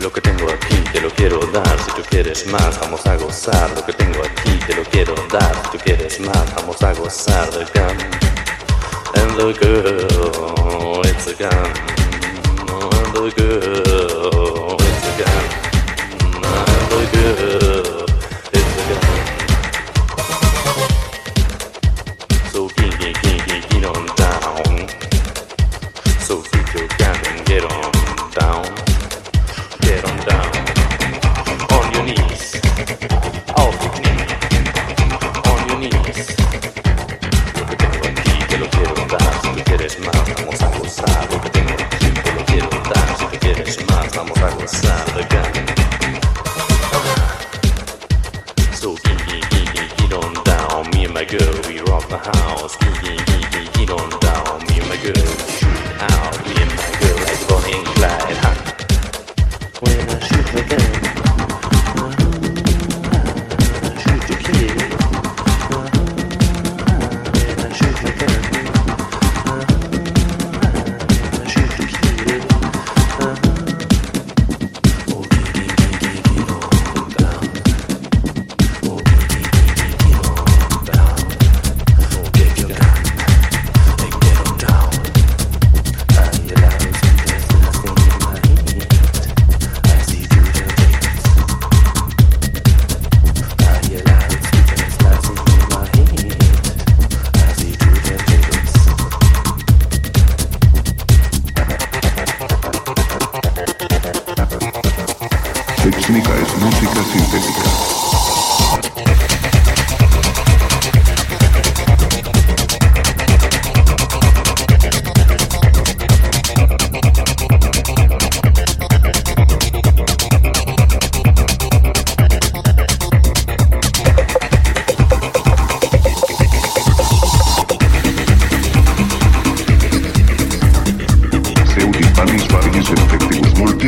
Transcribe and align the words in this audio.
lo 0.00 0.12
que 0.12 0.20
tengo 0.20 0.48
aquí 0.50 0.76
te 0.92 1.00
lo 1.00 1.10
quiero 1.10 1.40
dar. 1.52 1.78
Si 1.84 1.90
tú 1.92 2.02
quieres 2.08 2.46
más, 2.46 2.78
vamos 2.80 3.04
a 3.06 3.16
gozar. 3.16 3.70
Lo 3.74 3.84
que 3.84 3.92
tengo 3.92 4.20
aquí 4.22 4.58
te 4.66 4.74
lo 4.74 4.84
quiero 4.84 5.14
dar. 5.30 5.54
Si 5.64 5.76
tú 5.76 5.84
quieres 5.84 6.20
más, 6.20 6.54
vamos 6.54 6.82
a 6.82 6.94
gozar. 6.94 7.50
The 7.50 7.64
gun 7.74 7.96
and 9.14 9.36
the 9.36 9.52
girl, 9.60 11.00
it's 11.04 11.26
a 11.26 11.34
gun 11.34 11.72
and 12.70 13.14
the 13.14 13.32
girl. 13.36 13.95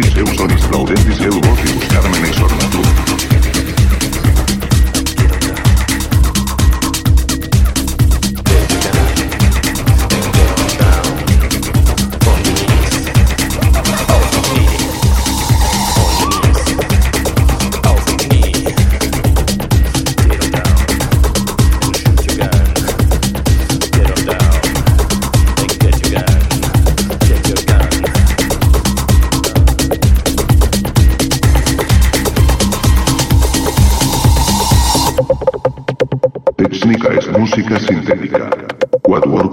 Deus 0.00 0.36
do 0.36 0.46
Disney, 0.46 1.18
Deus 1.18 1.40
do 1.40 1.40
Disney, 1.40 1.88
Carmen 1.88 2.32
Sornatura. 2.32 2.97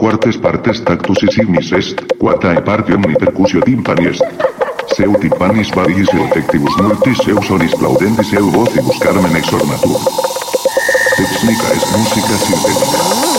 quartes 0.05 0.37
partes 0.37 0.83
tactus 0.85 1.23
y 1.23 1.31
signis 1.33 1.71
est, 1.71 2.01
quatae 2.19 2.61
partium 2.61 3.01
ni 3.07 3.15
percussio 3.17 3.61
timpani 3.65 4.05
est. 4.11 4.21
Seu 4.93 5.15
timpanis 5.17 5.71
variis 5.73 6.13
effectivus 6.13 6.77
multis 6.77 7.17
seu 7.25 7.41
plaudendis 7.79 8.29
seu 8.29 8.51
vocibus 8.51 8.99
carmen 8.99 9.35
exormatur. 9.35 9.97
Texnica 11.17 11.73
est 11.73 11.97
música 11.97 12.37
sintética. 12.37 13.34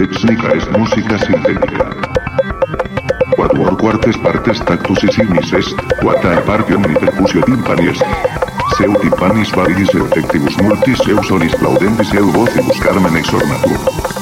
Técnica 0.00 0.54
es 0.54 0.66
música 0.70 1.18
sintética. 1.18 1.90
Quatuor 3.36 3.76
quartes 3.76 4.16
partes 4.16 4.64
tactus 4.64 5.04
y 5.04 5.08
simis 5.08 5.52
est, 5.52 5.76
quata 6.00 6.42
omni 6.74 6.94
percusio 6.94 7.42
timpani 7.42 7.88
est. 7.88 8.02
Seu 8.78 8.94
timpanis 8.94 9.52
variis 9.54 9.94
et 9.94 10.10
tectibus 10.14 10.56
multis 10.62 11.04
seu 11.04 11.22
sonis 11.24 11.54
plaudendis 11.56 12.14
eu 12.14 12.32
vocibus 12.32 12.80
carmen 12.80 13.14
exornatur. 13.14 14.19